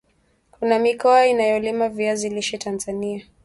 [0.51, 3.25] Kuna mikoa inayolima viazi lishe Tanzania